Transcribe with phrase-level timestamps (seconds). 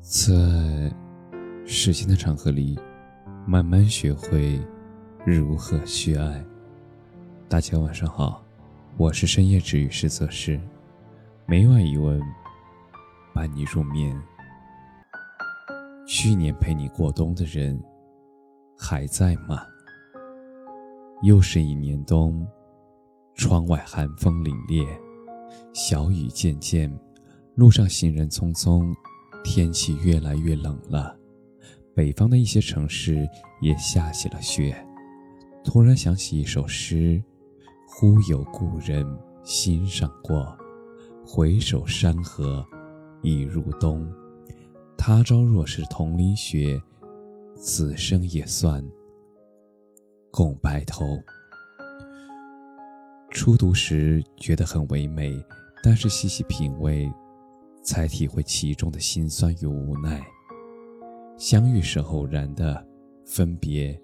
[0.00, 0.32] 在
[1.66, 2.78] 时间的长河里，
[3.46, 4.60] 慢慢学会
[5.26, 6.42] 如何去爱。
[7.48, 8.42] 大家晚上好，
[8.96, 10.58] 我是深夜治愈师泽师，
[11.46, 12.20] 每晚一问，
[13.34, 14.18] 伴你入眠。
[16.06, 17.78] 去年陪你过冬的人
[18.78, 19.60] 还在吗？
[21.22, 22.46] 又是一年冬，
[23.34, 24.86] 窗外寒风凛冽，
[25.74, 26.90] 小雨渐渐，
[27.56, 28.94] 路上行人匆匆。
[29.42, 31.16] 天气越来越冷了，
[31.94, 33.28] 北方的一些城市
[33.60, 34.76] 也下起了雪。
[35.64, 37.22] 突然想起一首诗
[37.88, 39.06] ：“忽有故人
[39.42, 40.56] 心上过，
[41.26, 42.64] 回首山河
[43.22, 44.06] 已入冬。
[44.96, 46.80] 他朝若是同淋雪，
[47.56, 48.84] 此生也算
[50.30, 51.18] 共白头。”
[53.30, 55.32] 初读时觉得很唯美，
[55.82, 57.10] 但是细细品味。
[57.88, 60.22] 才体会其中的辛酸与无奈。
[61.38, 62.86] 相遇是偶然的，
[63.24, 63.98] 分别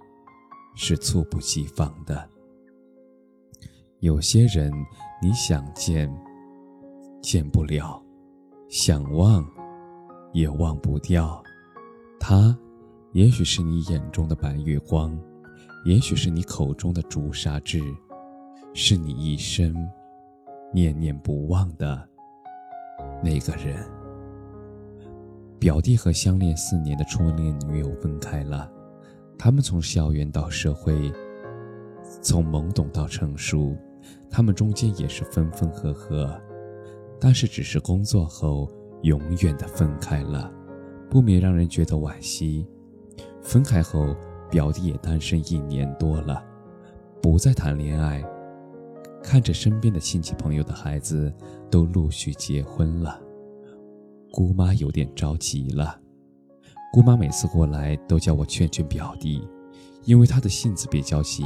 [0.74, 2.26] 是猝不及防的。
[4.00, 4.72] 有些人
[5.20, 6.10] 你想见，
[7.20, 8.02] 见不了；
[8.70, 9.46] 想忘，
[10.32, 11.44] 也忘不掉。
[12.18, 12.58] 他，
[13.12, 15.14] 也许是你眼中的白月光，
[15.84, 17.82] 也许是你口中的朱砂痣，
[18.72, 19.74] 是你一生
[20.72, 22.08] 念念不忘的。
[23.24, 23.82] 那个人，
[25.58, 28.70] 表弟和相恋四年的初恋女友分开了。
[29.38, 31.10] 他们从校园到社会，
[32.20, 33.74] 从懵懂到成熟，
[34.28, 36.38] 他们中间也是分分合合，
[37.18, 38.70] 但是只是工作后
[39.04, 40.52] 永远的分开了，
[41.08, 42.68] 不免让人觉得惋惜。
[43.40, 44.14] 分开后，
[44.50, 46.44] 表弟也单身一年多了，
[47.22, 48.22] 不再谈恋爱。
[49.24, 51.32] 看着身边的亲戚朋友的孩子
[51.70, 53.18] 都陆续结婚了，
[54.30, 55.98] 姑妈有点着急了。
[56.92, 59.42] 姑妈每次过来都叫我劝劝表弟，
[60.04, 61.42] 因为他的性子比较急，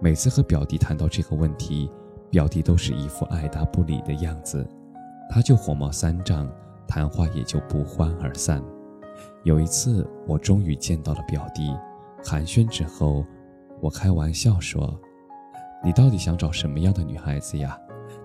[0.00, 1.88] 每次和表弟谈到这个问题，
[2.30, 4.66] 表弟都是一副爱答不理的样子，
[5.30, 6.50] 他就火冒三丈，
[6.88, 8.62] 谈话也就不欢而散。
[9.44, 11.72] 有一次，我终于见到了表弟，
[12.24, 13.24] 寒暄之后，
[13.80, 15.00] 我开玩笑说。
[15.84, 17.78] 你到底想找什么样的女孩子呀？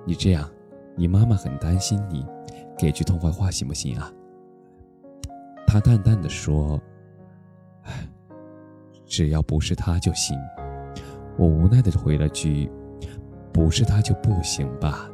[0.06, 0.50] 你这样，
[0.96, 2.26] 你妈妈很担心你，
[2.78, 4.12] 给句痛快话行不行啊？
[5.68, 6.82] 他淡淡的说
[7.84, 8.10] ：“唉，
[9.06, 10.38] 只要不是他就行。”
[11.38, 12.72] 我无奈的回了句
[13.54, 15.10] ：“不是他就不行吧？”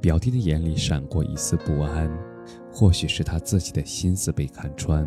[0.00, 2.10] 表弟的眼里闪过一丝不安，
[2.70, 5.06] 或许是他自己的心思被看穿，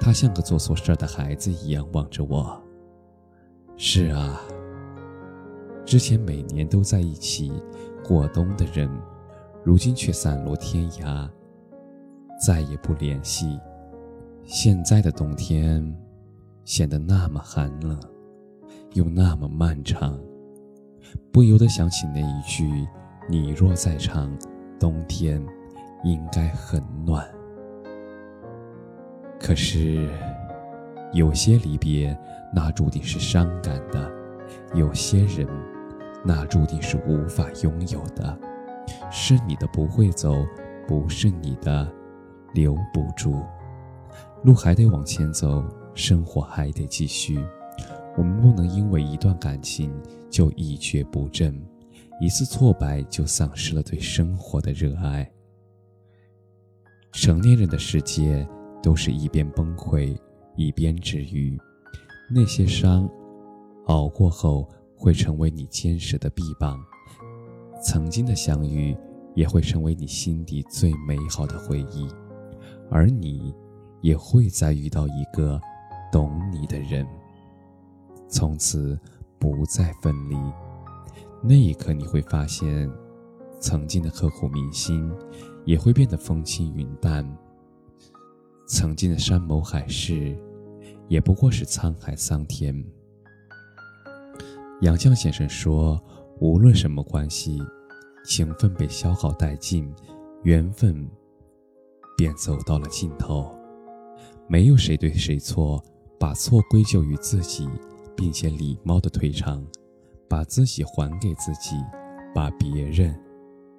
[0.00, 2.58] 他像个做错事的孩子一样望着我。
[3.76, 4.40] 是啊。
[5.84, 7.52] 之前每年都在一起
[8.02, 8.88] 过冬的人，
[9.64, 11.28] 如今却散落天涯，
[12.40, 13.58] 再也不联系。
[14.44, 15.94] 现在的冬天
[16.64, 18.00] 显得那么寒冷，
[18.94, 20.18] 又那么漫长，
[21.30, 22.86] 不由得想起那一句
[23.28, 24.36] ：“你若在场，
[24.80, 25.44] 冬天
[26.04, 27.28] 应该很暖。”
[29.38, 30.08] 可是，
[31.12, 32.16] 有些离别，
[32.54, 34.10] 那注定是伤感的；
[34.74, 35.46] 有些人。
[36.24, 38.38] 那注定是无法拥有的，
[39.10, 40.46] 是你的不会走，
[40.86, 41.90] 不是你的
[42.54, 43.42] 留不住。
[44.44, 47.44] 路还得往前走，生活还得继续。
[48.16, 49.92] 我们不能因为一段感情
[50.30, 51.60] 就一蹶不振，
[52.20, 55.28] 一次挫败就丧失了对生活的热爱。
[57.10, 58.46] 成年人的世界
[58.82, 60.16] 都是一边崩溃
[60.56, 61.58] 一边治愈，
[62.30, 63.08] 那些伤
[63.86, 64.68] 熬过后。
[65.02, 66.80] 会成为你坚实的臂膀，
[67.82, 68.96] 曾经的相遇
[69.34, 72.08] 也会成为你心底最美好的回忆，
[72.88, 73.52] 而你
[74.00, 75.60] 也会再遇到一个
[76.12, 77.04] 懂你的人，
[78.28, 78.96] 从此
[79.40, 80.36] 不再分离。
[81.42, 82.88] 那一刻，你会发现，
[83.58, 85.10] 曾经的刻骨铭心
[85.64, 87.28] 也会变得风轻云淡，
[88.68, 90.38] 曾经的山盟海誓
[91.08, 92.72] 也不过是沧海桑田。
[94.82, 96.02] 杨绛先生说
[96.40, 97.62] ：“无论什么关系，
[98.24, 99.88] 情分被消耗殆尽，
[100.42, 101.08] 缘分
[102.16, 103.48] 便走到了尽头。
[104.48, 105.80] 没有谁对谁错，
[106.18, 107.68] 把错归咎于自己，
[108.16, 109.64] 并且礼貌的退场，
[110.28, 111.76] 把自己还给自己，
[112.34, 113.16] 把别人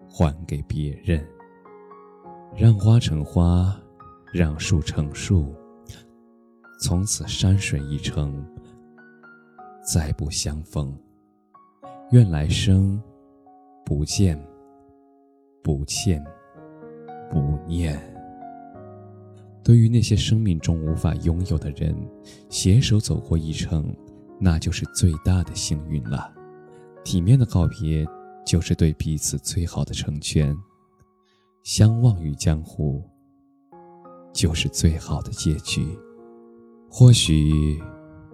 [0.07, 1.21] 还给别人。
[2.55, 3.77] 让花成花，
[4.31, 5.53] 让树成树，
[6.79, 8.41] 从此山水一程。”
[9.83, 10.97] 再不相逢，
[12.11, 13.01] 愿来生
[13.85, 14.41] 不见、
[15.61, 16.23] 不欠、
[17.29, 18.01] 不念。
[19.61, 21.95] 对于那些生命中无法拥有的人，
[22.49, 23.93] 携手走过一程，
[24.39, 26.33] 那就是最大的幸运了。
[27.03, 28.05] 体面的告别，
[28.45, 30.55] 就是对彼此最好的成全。
[31.63, 33.01] 相忘于江湖，
[34.33, 35.97] 就是最好的结局。
[36.89, 37.81] 或许，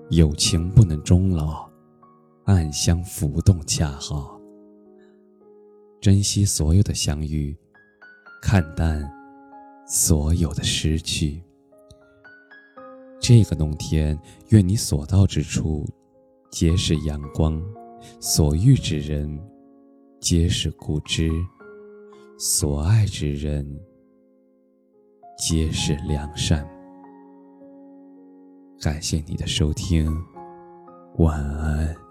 [0.10, 1.70] 友情不能终老，
[2.46, 4.40] 暗香浮动恰好。
[6.02, 7.56] 珍惜所有的相遇，
[8.42, 9.08] 看淡。
[9.92, 11.42] 所有的失去，
[13.20, 14.16] 这个冬天，
[14.50, 15.84] 愿你所到之处
[16.52, 17.60] 皆是阳光，
[18.20, 19.28] 所遇之人
[20.20, 21.32] 皆是故知，
[22.38, 23.66] 所爱之人
[25.40, 26.64] 皆是良善。
[28.81, 30.10] 感谢你的收听，
[31.18, 32.09] 晚安。